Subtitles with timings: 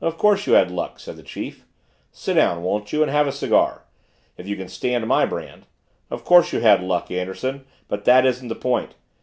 [0.00, 1.66] "Of course you had luck," said the chief.
[2.10, 3.84] "Sit down, won't you, and have a cigar
[4.38, 5.66] if you can stand my brand.
[6.10, 8.94] Of course you had luck, Anderson, but that isn't the point.